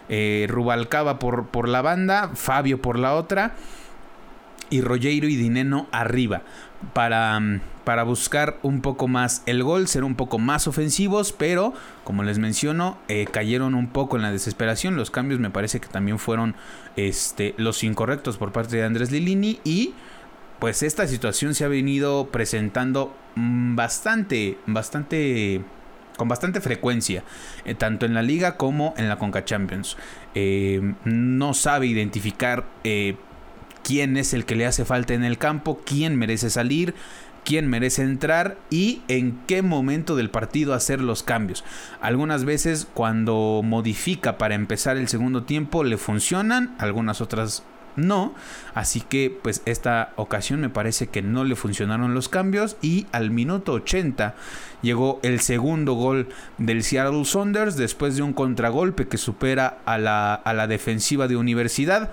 Eh, 0.08 0.46
Rubalcaba 0.48 1.18
por, 1.18 1.48
por 1.48 1.66
la 1.66 1.82
banda, 1.82 2.30
Fabio 2.34 2.80
por 2.80 2.96
la 2.96 3.14
otra 3.14 3.54
y 4.74 4.80
Rogero 4.80 5.28
y 5.28 5.36
Dineno 5.36 5.86
arriba 5.92 6.42
para, 6.94 7.38
mm, 7.38 7.60
para 7.84 8.02
buscar 8.02 8.58
un 8.62 8.80
poco 8.80 9.06
más 9.06 9.44
el 9.46 9.62
gol, 9.62 9.86
ser 9.86 10.02
un 10.02 10.16
poco 10.16 10.40
más 10.40 10.66
ofensivos, 10.66 11.32
pero 11.32 11.72
como 12.02 12.24
les 12.24 12.40
menciono, 12.40 12.98
eh, 13.06 13.26
cayeron 13.30 13.76
un 13.76 13.86
poco 13.86 14.16
en 14.16 14.22
la 14.22 14.32
desesperación. 14.32 14.96
Los 14.96 15.12
cambios 15.12 15.38
me 15.38 15.50
parece 15.50 15.80
que 15.80 15.86
también 15.86 16.18
fueron 16.18 16.56
este, 16.96 17.54
los 17.56 17.84
incorrectos 17.84 18.36
por 18.36 18.50
parte 18.50 18.76
de 18.76 18.84
Andrés 18.84 19.12
Lilini 19.12 19.60
y 19.62 19.94
pues 20.58 20.82
esta 20.82 21.06
situación 21.06 21.54
se 21.54 21.64
ha 21.64 21.68
venido 21.68 22.30
presentando 22.32 23.14
mm, 23.36 23.76
bastante, 23.76 24.58
bastante 24.66 25.62
con 26.16 26.28
bastante 26.28 26.60
frecuencia, 26.60 27.24
eh, 27.64 27.74
tanto 27.74 28.06
en 28.06 28.14
la 28.14 28.22
liga 28.22 28.56
como 28.56 28.94
en 28.96 29.08
la 29.08 29.18
Conca 29.18 29.44
Champions. 29.44 29.96
Eh, 30.34 30.94
no 31.04 31.54
sabe 31.54 31.86
identificar 31.86 32.64
quién 33.84 34.16
es 34.16 34.34
el 34.34 34.44
que 34.44 34.56
le 34.56 34.66
hace 34.66 34.84
falta 34.84 35.14
en 35.14 35.22
el 35.22 35.38
campo, 35.38 35.80
quién 35.84 36.16
merece 36.16 36.50
salir, 36.50 36.94
quién 37.44 37.68
merece 37.68 38.02
entrar 38.02 38.56
y 38.70 39.02
en 39.06 39.38
qué 39.46 39.62
momento 39.62 40.16
del 40.16 40.30
partido 40.30 40.74
hacer 40.74 41.00
los 41.00 41.22
cambios. 41.22 41.62
Algunas 42.00 42.44
veces 42.44 42.88
cuando 42.92 43.60
modifica 43.62 44.38
para 44.38 44.54
empezar 44.54 44.96
el 44.96 45.08
segundo 45.08 45.44
tiempo 45.44 45.84
le 45.84 45.98
funcionan, 45.98 46.74
algunas 46.78 47.20
otras 47.20 47.62
no. 47.96 48.34
Así 48.74 49.00
que 49.00 49.36
pues 49.42 49.62
esta 49.66 50.12
ocasión 50.16 50.60
me 50.60 50.68
parece 50.68 51.08
que 51.08 51.22
no 51.22 51.44
le 51.44 51.56
funcionaron 51.56 52.14
los 52.14 52.28
cambios 52.28 52.76
y 52.82 53.06
al 53.12 53.30
minuto 53.30 53.72
80 53.72 54.34
llegó 54.82 55.20
el 55.22 55.40
segundo 55.40 55.94
gol 55.94 56.28
del 56.58 56.82
Seattle 56.82 57.24
Saunders 57.24 57.76
después 57.76 58.16
de 58.16 58.22
un 58.22 58.32
contragolpe 58.32 59.06
que 59.06 59.18
supera 59.18 59.78
a 59.84 59.98
la, 59.98 60.34
a 60.34 60.52
la 60.54 60.66
defensiva 60.66 61.28
de 61.28 61.36
Universidad 61.36 62.12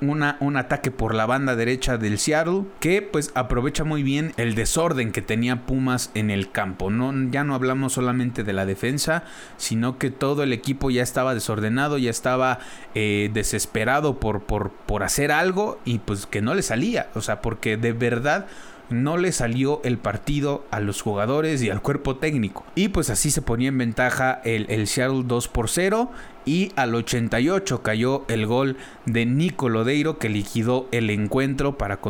un 0.00 0.56
ataque 0.56 0.90
por 0.90 1.14
la 1.14 1.26
banda 1.26 1.56
derecha 1.56 1.98
del 1.98 2.18
Seattle 2.18 2.64
que 2.80 3.02
pues 3.02 3.32
aprovecha 3.34 3.84
muy 3.84 4.02
bien 4.02 4.32
el 4.36 4.54
desorden 4.54 5.12
que 5.12 5.22
tenía 5.22 5.66
Pumas 5.66 6.10
en 6.14 6.30
el 6.30 6.50
campo. 6.50 6.90
No, 6.90 7.12
ya 7.30 7.44
no 7.44 7.54
hablamos 7.54 7.92
solamente 7.92 8.44
de 8.44 8.52
la 8.52 8.66
defensa, 8.66 9.24
sino 9.56 9.98
que 9.98 10.10
todo 10.10 10.42
el 10.42 10.52
equipo 10.52 10.90
ya 10.90 11.02
estaba 11.02 11.34
desordenado, 11.34 11.98
ya 11.98 12.10
estaba 12.10 12.58
eh, 12.94 13.30
desesperado 13.32 14.18
por, 14.18 14.42
por, 14.42 14.70
por 14.70 15.02
hacer 15.02 15.32
algo 15.32 15.78
y 15.84 15.98
pues 15.98 16.26
que 16.26 16.40
no 16.40 16.54
le 16.54 16.62
salía. 16.62 17.10
O 17.14 17.20
sea, 17.20 17.40
porque 17.40 17.76
de 17.76 17.92
verdad 17.92 18.46
no 18.90 19.16
le 19.16 19.32
salió 19.32 19.80
el 19.84 19.98
partido 19.98 20.64
a 20.70 20.80
los 20.80 21.02
jugadores 21.02 21.62
y 21.62 21.70
al 21.70 21.82
cuerpo 21.82 22.16
técnico. 22.16 22.64
Y 22.74 22.88
pues 22.88 23.10
así 23.10 23.30
se 23.30 23.42
ponía 23.42 23.68
en 23.68 23.78
ventaja 23.78 24.40
el, 24.44 24.66
el 24.68 24.86
Seattle 24.86 25.22
2 25.24 25.48
por 25.48 25.68
0 25.68 26.10
y 26.44 26.72
al 26.76 26.94
88 26.94 27.82
cayó 27.82 28.24
el 28.28 28.46
gol 28.46 28.76
de 29.06 29.26
Nico 29.26 29.68
Lodeiro 29.68 30.18
que 30.18 30.28
liquidó 30.28 30.88
el 30.90 31.10
encuentro 31.10 31.78
para, 31.78 32.00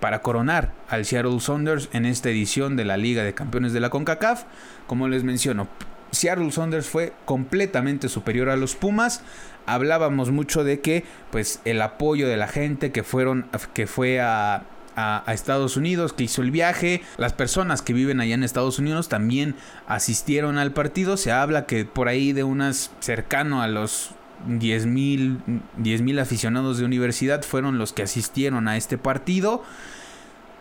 para 0.00 0.22
coronar 0.22 0.72
al 0.88 1.04
Seattle 1.04 1.40
Saunders 1.40 1.88
en 1.92 2.06
esta 2.06 2.30
edición 2.30 2.76
de 2.76 2.84
la 2.84 2.96
Liga 2.96 3.22
de 3.22 3.34
Campeones 3.34 3.72
de 3.72 3.80
la 3.80 3.90
CONCACAF. 3.90 4.44
Como 4.86 5.08
les 5.08 5.24
menciono, 5.24 5.68
Seattle 6.10 6.50
Saunders 6.52 6.86
fue 6.86 7.12
completamente 7.24 8.08
superior 8.08 8.48
a 8.50 8.56
los 8.56 8.74
Pumas. 8.74 9.22
Hablábamos 9.66 10.30
mucho 10.30 10.62
de 10.62 10.80
que 10.80 11.04
pues 11.30 11.60
el 11.64 11.80
apoyo 11.80 12.28
de 12.28 12.36
la 12.36 12.48
gente 12.48 12.92
que 12.92 13.02
fueron 13.02 13.46
que 13.72 13.86
fue 13.86 14.20
a 14.20 14.64
a, 14.96 15.22
Estados 15.28 15.76
Unidos, 15.76 16.12
que 16.12 16.24
hizo 16.24 16.42
el 16.42 16.50
viaje. 16.50 17.02
Las 17.16 17.32
personas 17.32 17.82
que 17.82 17.92
viven 17.92 18.20
allá 18.20 18.34
en 18.34 18.44
Estados 18.44 18.78
Unidos 18.78 19.08
también 19.08 19.54
asistieron 19.86 20.58
al 20.58 20.72
partido. 20.72 21.16
Se 21.16 21.32
habla 21.32 21.66
que 21.66 21.84
por 21.84 22.08
ahí 22.08 22.32
de 22.32 22.44
unas 22.44 22.90
cercano 23.00 23.62
a 23.62 23.68
los 23.68 24.10
10 24.46 24.86
mil 24.86 26.18
aficionados 26.20 26.78
de 26.78 26.84
universidad 26.84 27.42
fueron 27.42 27.78
los 27.78 27.92
que 27.92 28.02
asistieron 28.02 28.68
a 28.68 28.76
este 28.76 28.98
partido. 28.98 29.62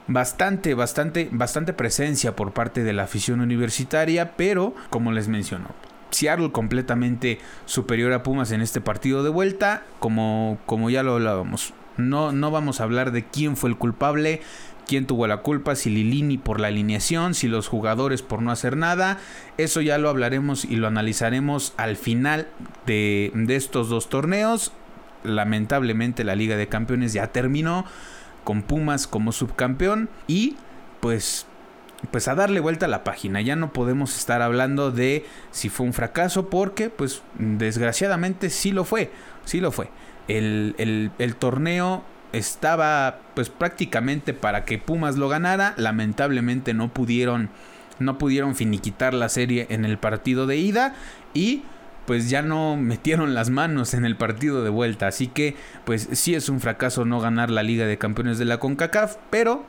Bastante, 0.08 0.74
bastante, 0.74 1.30
bastante 1.32 1.72
presencia 1.72 2.36
por 2.36 2.52
parte 2.52 2.84
de 2.84 2.92
la 2.92 3.04
afición 3.04 3.40
universitaria, 3.40 4.36
pero 4.36 4.76
como 4.90 5.14
les 5.14 5.30
menciono, 5.30 5.70
Seattle 6.12 6.52
completamente 6.52 7.40
superior 7.66 8.12
a 8.12 8.22
Pumas 8.22 8.52
en 8.52 8.62
este 8.62 8.82
partido 8.82 9.24
de 9.24 9.30
vuelta, 9.30 9.84
como, 10.00 10.60
como 10.66 10.90
ya 10.90 11.04
lo 11.04 11.14
hablábamos. 11.14 11.74
No, 11.98 12.32
no 12.32 12.52
vamos 12.52 12.80
a 12.80 12.84
hablar 12.84 13.12
de 13.12 13.26
quién 13.26 13.58
fue 13.58 13.70
el 13.70 13.78
culpable, 13.78 14.42
quién 14.88 15.06
tuvo 15.06 15.28
la 15.28 15.38
culpa, 15.38 15.76
si 15.76 15.90
Lilini 15.90 16.38
por 16.38 16.60
la 16.60 16.68
alineación, 16.68 17.34
si 17.34 17.48
los 17.48 17.68
jugadores 17.68 18.22
por 18.22 18.42
no 18.42 18.52
hacer 18.52 18.78
nada. 18.78 19.20
Eso 19.58 19.82
ya 19.82 19.98
lo 19.98 20.10
hablaremos 20.10 20.66
y 20.66 20.76
lo 20.76 20.88
analizaremos 20.88 21.74
al 21.78 21.96
final 21.96 22.48
de, 22.86 23.32
de 23.34 23.56
estos 23.56 23.90
dos 23.90 24.10
torneos. 24.10 24.72
Lamentablemente 25.24 26.24
la 26.24 26.36
Liga 26.36 26.58
de 26.58 26.68
Campeones 26.68 27.14
ya 27.14 27.28
terminó 27.28 27.86
con 28.44 28.62
Pumas 28.62 29.08
como 29.08 29.32
subcampeón 29.32 30.10
y 30.28 30.58
pues 31.00 31.46
pues 32.12 32.28
a 32.28 32.36
darle 32.36 32.60
vuelta 32.60 32.86
a 32.86 32.90
la 32.90 33.04
página. 33.04 33.42
Ya 33.42 33.56
no 33.56 33.74
podemos 33.74 34.18
estar 34.18 34.42
hablando 34.42 34.92
de 34.92 35.26
si 35.52 35.70
fue 35.70 35.86
un 35.86 35.94
fracaso 35.94 36.50
porque 36.50 36.90
pues 36.90 37.22
desgraciadamente 37.38 38.50
sí 38.50 38.72
lo 38.72 38.84
fue, 38.84 39.12
sí 39.46 39.60
lo 39.60 39.72
fue 39.72 39.90
el, 40.28 41.36
torneo 41.40 42.04
estaba 42.32 43.20
pues 43.36 43.50
prácticamente 43.50 44.34
para 44.34 44.66
que 44.66 44.78
Pumas 44.78 45.18
lo 45.18 45.30
ganara. 45.30 45.74
Lamentablemente 45.78 46.74
no 46.74 46.94
pudieron, 46.94 47.50
no 48.00 48.18
pudieron 48.18 48.56
finiquitar 48.56 49.14
la 49.14 49.30
serie 49.30 49.68
en 49.70 49.86
el 49.86 49.98
partido 49.98 50.48
de 50.48 50.58
ida 50.58 50.96
y 51.34 51.64
pues 52.08 52.30
ya 52.30 52.42
no 52.42 52.76
metieron 52.76 53.34
las 53.34 53.50
manos 53.50 53.94
en 53.94 54.04
el 54.06 54.16
partido 54.16 54.64
de 54.64 54.70
vuelta. 54.70 55.08
Así 55.08 55.28
que 55.28 55.56
pues 55.86 56.10
sí 56.14 56.34
es 56.36 56.50
un 56.50 56.60
fracaso 56.60 57.06
no 57.06 57.20
ganar 57.20 57.50
la 57.50 57.64
Liga 57.64 57.86
de 57.86 57.98
Campeones 57.98 58.38
de 58.40 58.46
la 58.46 58.60
CONCACAF, 58.60 59.18
pero 59.30 59.64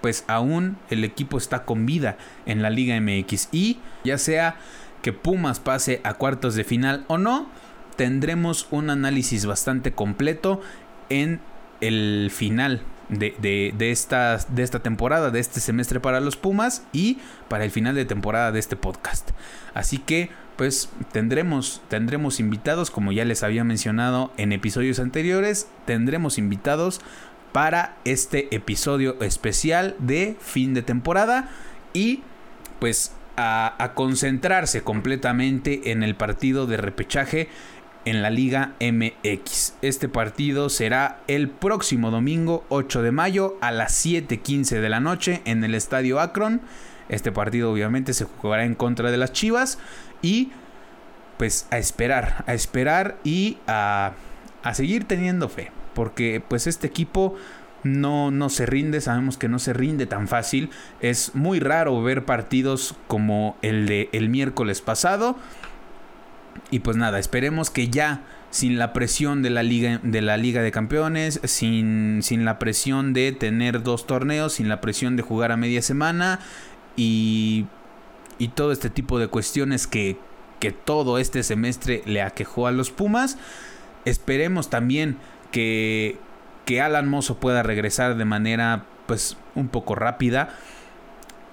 pues 0.00 0.24
aún 0.26 0.76
el 0.90 1.04
equipo 1.04 1.38
está 1.38 1.64
con 1.64 1.86
vida 1.86 2.16
en 2.46 2.62
la 2.62 2.70
Liga 2.70 3.00
MX 3.00 3.48
y 3.52 3.78
ya 4.04 4.18
sea 4.18 4.56
que 5.02 5.12
Pumas 5.12 5.60
pase 5.60 6.00
a 6.04 6.14
cuartos 6.14 6.54
de 6.54 6.64
final 6.64 7.04
o 7.08 7.18
no, 7.18 7.48
tendremos 7.96 8.68
un 8.70 8.90
análisis 8.90 9.46
bastante 9.46 9.92
completo 9.92 10.60
en 11.08 11.40
el 11.80 12.30
final 12.32 12.82
de, 13.08 13.72
de, 13.76 13.90
esta, 13.90 14.38
de 14.48 14.62
esta 14.62 14.80
temporada, 14.80 15.30
de 15.30 15.40
este 15.40 15.60
semestre 15.60 16.00
para 16.00 16.20
los 16.20 16.36
Pumas 16.36 16.84
y 16.92 17.18
para 17.48 17.64
el 17.64 17.70
final 17.70 17.94
de 17.94 18.04
temporada 18.04 18.52
de 18.52 18.60
este 18.60 18.76
podcast. 18.76 19.30
Así 19.74 19.98
que 19.98 20.30
pues 20.56 20.90
tendremos, 21.12 21.80
tendremos 21.88 22.38
invitados, 22.38 22.90
como 22.90 23.12
ya 23.12 23.24
les 23.24 23.42
había 23.42 23.64
mencionado 23.64 24.30
en 24.36 24.52
episodios 24.52 24.98
anteriores, 24.98 25.68
tendremos 25.86 26.36
invitados 26.36 27.00
para 27.52 27.96
este 28.04 28.54
episodio 28.54 29.20
especial 29.20 29.96
de 29.98 30.36
fin 30.40 30.74
de 30.74 30.82
temporada 30.82 31.50
y 31.92 32.22
pues 32.78 33.12
a, 33.36 33.92
concentrarse 33.94 34.82
completamente 34.82 35.90
en 35.92 36.02
el 36.02 36.14
partido 36.14 36.66
de 36.66 36.76
repechaje 36.76 37.48
en 38.04 38.22
la 38.22 38.30
Liga 38.30 38.74
MX. 38.80 39.74
Este 39.82 40.08
partido 40.08 40.68
será 40.68 41.20
el 41.26 41.48
próximo 41.48 42.10
domingo 42.10 42.64
8 42.68 43.02
de 43.02 43.12
mayo 43.12 43.56
a 43.60 43.70
las 43.70 43.92
7:15 44.04 44.80
de 44.80 44.88
la 44.88 45.00
noche 45.00 45.42
en 45.44 45.64
el 45.64 45.74
Estadio 45.74 46.20
Akron. 46.20 46.60
Este 47.08 47.32
partido 47.32 47.72
obviamente 47.72 48.14
se 48.14 48.24
jugará 48.24 48.64
en 48.64 48.74
contra 48.74 49.10
de 49.10 49.16
las 49.16 49.32
Chivas 49.32 49.78
y 50.22 50.50
pues 51.36 51.66
a 51.70 51.78
esperar, 51.78 52.44
a 52.46 52.54
esperar 52.54 53.16
y 53.24 53.58
a, 53.66 54.12
a 54.62 54.74
seguir 54.74 55.04
teniendo 55.04 55.48
fe, 55.48 55.70
porque 55.94 56.42
pues 56.46 56.66
este 56.66 56.86
equipo 56.86 57.36
no, 57.82 58.30
no 58.30 58.48
se 58.50 58.66
rinde, 58.66 59.00
sabemos 59.00 59.36
que 59.36 59.48
no 59.48 59.58
se 59.58 59.72
rinde 59.72 60.06
tan 60.06 60.28
fácil. 60.28 60.70
Es 61.00 61.34
muy 61.34 61.60
raro 61.60 62.02
ver 62.02 62.24
partidos 62.24 62.94
como 63.06 63.56
el 63.62 63.86
de 63.86 64.08
el 64.12 64.28
miércoles 64.28 64.80
pasado. 64.80 65.36
Y 66.70 66.80
pues 66.80 66.96
nada, 66.96 67.18
esperemos 67.18 67.70
que 67.70 67.88
ya 67.88 68.22
sin 68.50 68.78
la 68.78 68.92
presión 68.92 69.42
de 69.42 69.50
la 69.50 69.62
liga 69.62 70.00
de 70.02 70.22
la 70.22 70.36
liga 70.36 70.62
de 70.62 70.72
campeones, 70.72 71.40
sin, 71.44 72.20
sin 72.22 72.44
la 72.44 72.58
presión 72.58 73.12
de 73.12 73.32
tener 73.32 73.82
dos 73.82 74.06
torneos, 74.06 74.54
sin 74.54 74.68
la 74.68 74.80
presión 74.80 75.16
de 75.16 75.22
jugar 75.22 75.52
a 75.52 75.56
media 75.56 75.82
semana 75.82 76.40
y, 76.96 77.66
y 78.38 78.48
todo 78.48 78.72
este 78.72 78.90
tipo 78.90 79.18
de 79.18 79.28
cuestiones 79.28 79.86
que, 79.86 80.18
que 80.58 80.72
todo 80.72 81.18
este 81.18 81.42
semestre 81.42 82.02
le 82.06 82.22
aquejó 82.22 82.66
a 82.66 82.72
los 82.72 82.90
Pumas. 82.90 83.38
Esperemos 84.04 84.70
también 84.70 85.16
que, 85.50 86.18
que 86.64 86.80
Alan 86.80 87.08
Mozo 87.08 87.38
pueda 87.38 87.62
regresar 87.62 88.16
de 88.16 88.24
manera 88.24 88.84
pues 89.06 89.36
un 89.54 89.68
poco 89.68 89.94
rápida. 89.94 90.50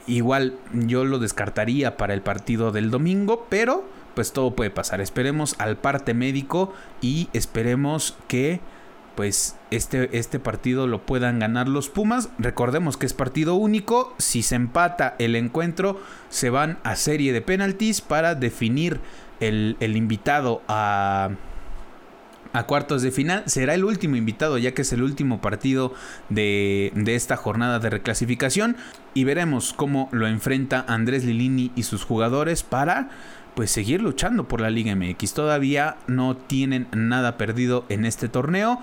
Igual 0.05 0.57
yo 0.73 1.03
lo 1.03 1.19
descartaría 1.19 1.97
para 1.97 2.13
el 2.13 2.21
partido 2.21 2.71
del 2.71 2.91
domingo, 2.91 3.45
pero 3.49 3.83
pues 4.15 4.31
todo 4.31 4.55
puede 4.55 4.69
pasar. 4.69 5.01
Esperemos 5.01 5.55
al 5.59 5.77
parte 5.77 6.13
médico 6.13 6.73
y 7.01 7.29
esperemos 7.33 8.17
que 8.27 8.61
pues 9.15 9.55
este, 9.71 10.15
este 10.17 10.39
partido 10.39 10.85
lo 10.85 11.05
puedan 11.05 11.39
ganar 11.39 11.67
los 11.67 11.89
Pumas. 11.89 12.29
Recordemos 12.37 12.97
que 12.97 13.07
es 13.07 13.13
partido 13.13 13.55
único. 13.55 14.13
Si 14.19 14.43
se 14.43 14.55
empata 14.55 15.15
el 15.17 15.35
encuentro, 15.35 15.99
se 16.29 16.51
van 16.51 16.77
a 16.83 16.95
serie 16.95 17.33
de 17.33 17.41
penaltis 17.41 18.01
para 18.01 18.35
definir 18.35 18.99
el, 19.39 19.75
el 19.79 19.97
invitado 19.97 20.61
a, 20.67 21.31
a 22.53 22.63
cuartos 22.63 23.01
de 23.01 23.11
final. 23.11 23.43
Será 23.45 23.73
el 23.73 23.83
último 23.83 24.15
invitado 24.15 24.57
ya 24.57 24.73
que 24.73 24.81
es 24.81 24.93
el 24.93 25.03
último 25.03 25.41
partido 25.41 25.93
de, 26.29 26.91
de, 26.95 27.15
esta 27.15 27.37
jornada 27.37 27.79
de 27.79 27.89
reclasificación. 27.89 28.77
Y 29.13 29.23
veremos 29.23 29.73
cómo 29.73 30.09
lo 30.11 30.27
enfrenta 30.27 30.85
Andrés 30.87 31.25
Lilini 31.25 31.71
y 31.75 31.83
sus 31.83 32.03
jugadores 32.03 32.63
para 32.63 33.09
pues 33.57 33.71
seguir 33.71 34.03
luchando 34.03 34.47
por 34.47 34.61
la 34.61 34.69
Liga 34.69 34.95
MX. 34.95 35.33
Todavía 35.33 35.97
no 36.05 36.37
tienen 36.37 36.87
nada 36.91 37.37
perdido 37.37 37.85
en 37.89 38.05
este 38.05 38.29
torneo. 38.29 38.79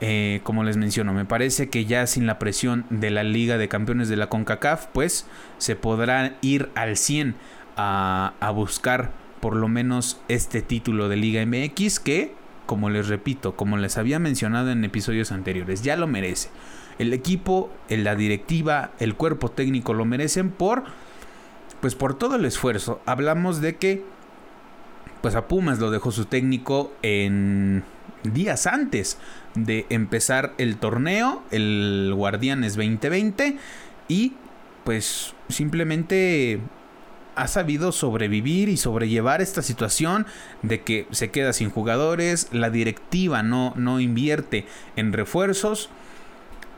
Eh, 0.00 0.40
como 0.42 0.64
les 0.64 0.76
menciono, 0.76 1.12
me 1.12 1.24
parece 1.24 1.68
que 1.70 1.84
ya 1.84 2.06
sin 2.06 2.26
la 2.26 2.38
presión 2.38 2.84
de 2.90 3.10
la 3.10 3.22
Liga 3.22 3.58
de 3.58 3.68
Campeones 3.68 4.08
de 4.08 4.16
la 4.16 4.28
CONCACAF, 4.28 4.86
pues 4.86 5.26
se 5.58 5.76
podrá 5.76 6.36
ir 6.40 6.68
al 6.74 6.96
100 6.96 7.36
a, 7.76 8.34
a 8.40 8.50
buscar 8.50 9.12
por 9.40 9.54
lo 9.54 9.68
menos 9.68 10.20
este 10.26 10.62
título 10.62 11.08
de 11.08 11.16
Liga 11.16 11.44
MX 11.44 12.00
que 12.00 12.34
como 12.68 12.90
les 12.90 13.08
repito, 13.08 13.56
como 13.56 13.78
les 13.78 13.96
había 13.96 14.18
mencionado 14.18 14.70
en 14.70 14.84
episodios 14.84 15.32
anteriores, 15.32 15.80
ya 15.80 15.96
lo 15.96 16.06
merece. 16.06 16.50
El 16.98 17.14
equipo, 17.14 17.72
la 17.88 18.14
directiva, 18.14 18.90
el 18.98 19.14
cuerpo 19.14 19.50
técnico 19.50 19.94
lo 19.94 20.04
merecen 20.04 20.50
por 20.50 20.84
pues 21.80 21.94
por 21.94 22.18
todo 22.18 22.36
el 22.36 22.44
esfuerzo. 22.44 23.00
Hablamos 23.06 23.62
de 23.62 23.76
que 23.76 24.04
pues 25.22 25.34
a 25.34 25.48
Pumas 25.48 25.78
lo 25.78 25.90
dejó 25.90 26.12
su 26.12 26.26
técnico 26.26 26.92
en 27.00 27.84
días 28.22 28.66
antes 28.66 29.16
de 29.54 29.86
empezar 29.88 30.52
el 30.58 30.76
torneo, 30.76 31.42
el 31.50 32.12
Guardianes 32.14 32.76
2020 32.76 33.56
y 34.08 34.34
pues 34.84 35.32
simplemente 35.48 36.60
ha 37.38 37.46
sabido 37.46 37.92
sobrevivir 37.92 38.68
y 38.68 38.76
sobrellevar 38.76 39.40
esta 39.40 39.62
situación 39.62 40.26
de 40.62 40.82
que 40.82 41.06
se 41.12 41.30
queda 41.30 41.52
sin 41.52 41.70
jugadores, 41.70 42.48
la 42.50 42.68
directiva 42.68 43.44
no, 43.44 43.72
no 43.76 44.00
invierte 44.00 44.66
en 44.96 45.12
refuerzos, 45.12 45.88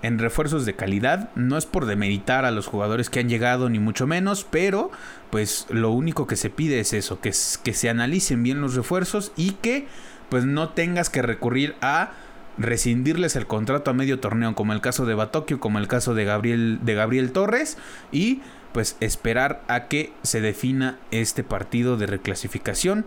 en 0.03 0.19
refuerzos 0.19 0.67
de 0.67 0.75
calidad. 0.75 1.31
No 1.35 1.57
es 1.57 1.65
por 1.65 1.87
demeritar 1.87 2.45
a 2.45 2.51
los 2.51 2.67
jugadores 2.67 3.09
que 3.09 3.21
han 3.21 3.31
llegado, 3.31 3.71
ni 3.71 3.79
mucho 3.79 4.07
menos, 4.07 4.47
pero 4.49 4.91
pues 5.31 5.67
lo 5.71 5.93
único 5.93 6.27
que 6.27 6.37
se 6.37 6.51
pide 6.51 6.79
es 6.79 6.93
eso, 6.93 7.21
que, 7.21 7.33
que 7.63 7.73
se 7.73 7.89
analicen 7.89 8.43
bien 8.43 8.61
los 8.61 8.75
refuerzos 8.75 9.33
y 9.37 9.53
que 9.53 9.87
pues 10.29 10.45
no 10.45 10.69
tengas 10.69 11.09
que 11.09 11.23
recurrir 11.23 11.75
a 11.81 12.13
rescindirles 12.59 13.35
el 13.35 13.47
contrato 13.47 13.91
a 13.91 13.95
medio 13.95 14.21
torneo, 14.21 14.55
como 14.55 14.75
el 14.75 14.83
caso 14.83 15.07
de 15.07 15.15
Batokio, 15.15 15.59
como 15.59 15.79
el 15.79 15.89
caso 15.89 16.13
de 16.13 16.27
Gabriel, 16.27 16.81
de 16.83 16.95
Gabriel 16.95 17.33
Torres, 17.33 17.79
y 18.13 18.43
pues 18.73 18.97
esperar 19.01 19.63
a 19.69 19.89
que 19.89 20.13
se 20.23 20.41
defina 20.41 20.99
este 21.11 21.43
partido 21.43 21.97
de 21.97 22.07
reclasificación 22.07 23.05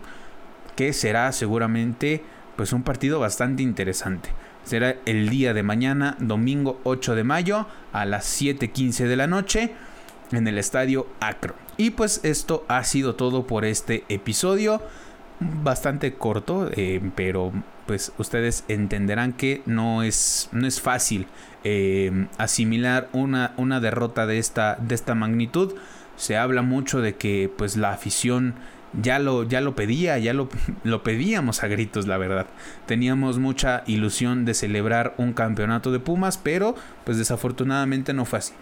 que 0.76 0.94
será 0.94 1.32
seguramente 1.32 2.24
pues 2.56 2.74
un 2.74 2.84
partido 2.84 3.20
bastante 3.20 3.64
interesante. 3.64 4.30
Será 4.64 4.96
el 5.06 5.30
día 5.30 5.54
de 5.54 5.64
mañana, 5.64 6.16
domingo 6.20 6.80
8 6.84 7.16
de 7.16 7.24
mayo 7.24 7.68
a 7.92 8.06
las 8.06 8.26
7:15 8.26 9.08
de 9.08 9.16
la 9.16 9.28
noche 9.28 9.72
en 10.32 10.48
el 10.48 10.58
estadio 10.58 11.08
Acro. 11.20 11.56
Y 11.78 11.92
pues 11.92 12.22
esto 12.24 12.66
ha 12.68 12.84
sido 12.84 13.16
todo 13.16 13.46
por 13.46 13.66
este 13.66 14.04
episodio. 14.10 14.82
Bastante 15.64 16.14
corto, 16.14 16.70
eh, 16.74 17.02
pero 17.16 17.52
pues 17.86 18.14
ustedes 18.18 18.64
entenderán 18.68 19.34
que 19.34 19.62
no 19.66 20.04
es, 20.04 20.50
no 20.52 20.68
es 20.68 20.82
fácil 20.82 21.28
eh, 21.64 22.28
asimilar 22.38 23.10
una, 23.14 23.54
una 23.58 23.80
derrota 23.80 24.26
de 24.26 24.40
esta, 24.40 24.78
de 24.80 24.96
esta 24.96 25.16
magnitud. 25.16 25.74
Se 26.16 26.38
habla 26.38 26.62
mucho 26.62 27.02
de 27.02 27.16
que 27.16 27.52
pues 27.56 27.76
la 27.76 27.92
afición 27.92 28.56
ya 29.02 29.20
lo, 29.20 29.44
ya 29.44 29.62
lo 29.62 29.76
pedía, 29.76 30.18
ya 30.18 30.34
lo, 30.34 30.50
lo, 30.84 31.04
pedíamos 31.04 31.64
a 31.64 31.68
gritos, 31.68 32.08
la 32.08 32.18
verdad. 32.18 32.48
Teníamos 32.86 33.40
mucha 33.40 33.84
ilusión 33.88 34.46
de 34.46 34.54
celebrar 34.54 35.14
un 35.18 35.34
campeonato 35.34 35.92
de 35.92 36.00
Pumas, 36.00 36.38
pero 36.38 36.76
pues 37.04 37.18
desafortunadamente 37.18 38.14
no 38.14 38.26
fue 38.26 38.40
así. 38.40 38.54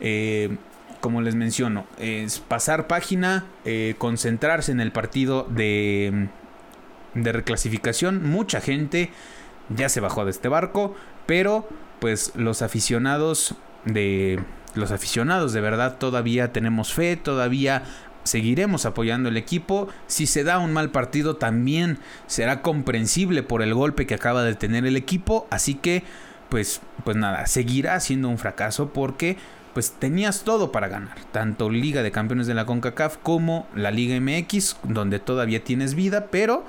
Eh, 0.00 0.56
como 1.00 1.20
les 1.20 1.34
menciono, 1.34 1.86
es 1.98 2.40
pasar 2.40 2.86
página, 2.88 3.46
eh, 3.64 3.94
concentrarse 3.98 4.72
en 4.72 4.80
el 4.80 4.90
partido 4.90 5.46
de, 5.48 6.28
de 7.14 7.32
reclasificación. 7.32 8.28
Mucha 8.28 8.60
gente 8.60 9.10
ya 9.68 9.88
se 9.88 10.00
bajó 10.00 10.24
de 10.24 10.32
este 10.32 10.48
barco, 10.48 10.96
pero 11.26 11.68
pues 12.00 12.32
los 12.34 12.62
aficionados 12.62 13.54
de 13.84 14.40
los 14.74 14.90
aficionados 14.90 15.52
de 15.52 15.60
verdad 15.60 15.98
todavía 15.98 16.52
tenemos 16.52 16.92
fe, 16.92 17.16
todavía 17.16 17.84
seguiremos 18.24 18.86
apoyando 18.86 19.28
el 19.28 19.36
equipo. 19.36 19.88
Si 20.06 20.26
se 20.26 20.44
da 20.44 20.58
un 20.58 20.72
mal 20.72 20.90
partido 20.90 21.36
también 21.36 21.98
será 22.26 22.62
comprensible 22.62 23.42
por 23.42 23.62
el 23.62 23.74
golpe 23.74 24.06
que 24.06 24.14
acaba 24.14 24.42
de 24.42 24.54
tener 24.54 24.86
el 24.86 24.96
equipo, 24.96 25.46
así 25.50 25.74
que 25.74 26.04
pues 26.48 26.80
pues 27.04 27.16
nada, 27.16 27.46
seguirá 27.46 27.98
siendo 28.00 28.28
un 28.28 28.38
fracaso 28.38 28.92
porque 28.92 29.36
pues 29.78 29.92
tenías 29.92 30.42
todo 30.42 30.72
para 30.72 30.88
ganar, 30.88 31.16
tanto 31.30 31.70
Liga 31.70 32.02
de 32.02 32.10
Campeones 32.10 32.48
de 32.48 32.54
la 32.54 32.66
CONCACAF 32.66 33.18
como 33.18 33.68
la 33.76 33.92
Liga 33.92 34.20
MX, 34.20 34.76
donde 34.82 35.20
todavía 35.20 35.62
tienes 35.62 35.94
vida, 35.94 36.26
pero 36.32 36.64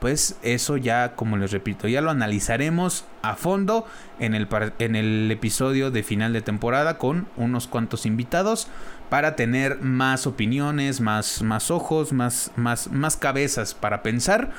pues 0.00 0.38
eso 0.42 0.78
ya, 0.78 1.14
como 1.14 1.36
les 1.36 1.52
repito, 1.52 1.88
ya 1.88 2.00
lo 2.00 2.10
analizaremos 2.10 3.04
a 3.20 3.34
fondo 3.36 3.86
en 4.18 4.34
el, 4.34 4.48
en 4.78 4.96
el 4.96 5.30
episodio 5.30 5.90
de 5.90 6.02
final 6.02 6.32
de 6.32 6.40
temporada 6.40 6.96
con 6.96 7.28
unos 7.36 7.66
cuantos 7.66 8.06
invitados 8.06 8.68
para 9.10 9.36
tener 9.36 9.82
más 9.82 10.26
opiniones, 10.26 11.02
más, 11.02 11.42
más 11.42 11.70
ojos, 11.70 12.14
más, 12.14 12.50
más, 12.56 12.90
más 12.90 13.18
cabezas 13.18 13.74
para 13.74 14.02
pensar 14.02 14.52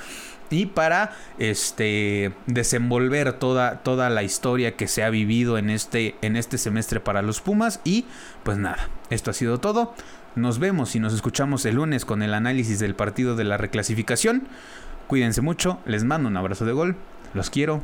y 0.50 0.68
para 0.68 1.16
este 1.38 2.34
desenvolver 2.48 3.34
toda, 3.34 3.80
toda 3.84 4.10
la 4.10 4.24
historia 4.24 4.76
que 4.76 4.88
se 4.88 5.04
ha 5.04 5.10
vivido 5.10 5.58
en 5.58 5.70
este, 5.70 6.16
en 6.22 6.36
este 6.36 6.58
semestre 6.58 7.00
para 7.00 7.22
los 7.22 7.42
Pumas 7.42 7.82
y 7.84 8.06
pues 8.44 8.58
nada, 8.58 8.90
esto 9.10 9.32
ha 9.32 9.34
sido 9.34 9.60
todo. 9.60 9.94
Nos 10.36 10.60
vemos 10.60 10.96
y 10.96 11.00
nos 11.00 11.14
escuchamos 11.14 11.66
el 11.66 11.76
lunes 11.76 12.04
con 12.04 12.22
el 12.22 12.34
análisis 12.34 12.80
del 12.80 12.96
partido 12.96 13.36
de 13.36 13.46
la 13.46 13.58
reclasificación. 13.58 14.48
Cuídense 15.08 15.42
mucho, 15.42 15.80
les 15.86 16.04
mando 16.04 16.28
un 16.28 16.38
abrazo 16.38 16.66
de 16.66 16.74
gol, 16.74 16.96
los 17.34 17.50
quiero, 17.50 17.82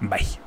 bye. 0.00 0.45